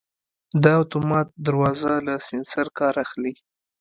دا 0.63 0.73
اتومات 0.83 1.27
دروازه 1.45 1.93
له 2.07 2.15
سنسر 2.27 2.67
کار 2.77 2.95
اخلي. 3.05 3.33